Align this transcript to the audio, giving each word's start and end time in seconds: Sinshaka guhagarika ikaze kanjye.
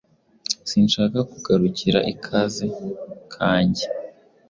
Sinshaka 0.69 1.17
guhagarika 1.31 1.97
ikaze 2.13 2.65
kanjye. 3.33 3.85